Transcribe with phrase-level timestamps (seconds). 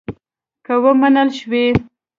[0.65, 1.65] که ومنل شوې.